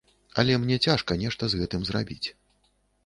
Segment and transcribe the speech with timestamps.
[0.43, 2.27] Але мне цяжка нешта з гэтым зрабіць.